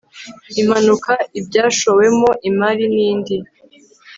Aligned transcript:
impanuka 0.61 1.13
ibyashowemo 1.39 2.29
imari 2.49 2.83
n 2.93 2.95
indi 3.09 3.35